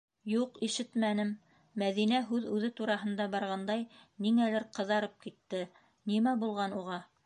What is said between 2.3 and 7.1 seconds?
һүҙ үҙе тураһында барғандай, ниңәлер ҡыҙарып китте,- нимә булған уға?